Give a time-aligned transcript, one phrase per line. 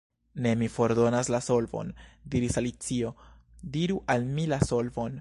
[0.33, 1.93] "Ne, mi fordonas la solvon,"
[2.35, 3.15] diris Alicio.
[3.77, 5.09] "Diru al mi la solvon."